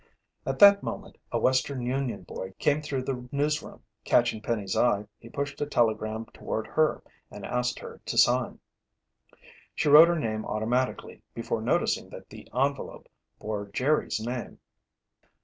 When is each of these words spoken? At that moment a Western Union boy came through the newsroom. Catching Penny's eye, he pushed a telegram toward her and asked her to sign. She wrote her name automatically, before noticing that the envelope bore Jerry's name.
At 0.47 0.57
that 0.57 0.81
moment 0.81 1.19
a 1.31 1.37
Western 1.37 1.79
Union 1.85 2.23
boy 2.23 2.55
came 2.57 2.81
through 2.81 3.03
the 3.03 3.29
newsroom. 3.31 3.83
Catching 4.03 4.41
Penny's 4.41 4.75
eye, 4.75 5.05
he 5.19 5.29
pushed 5.29 5.61
a 5.61 5.67
telegram 5.67 6.25
toward 6.33 6.65
her 6.65 7.03
and 7.29 7.45
asked 7.45 7.77
her 7.77 8.01
to 8.07 8.17
sign. 8.17 8.59
She 9.75 9.89
wrote 9.89 10.07
her 10.07 10.17
name 10.17 10.43
automatically, 10.43 11.21
before 11.35 11.61
noticing 11.61 12.09
that 12.09 12.29
the 12.31 12.47
envelope 12.51 13.09
bore 13.37 13.67
Jerry's 13.67 14.19
name. 14.19 14.59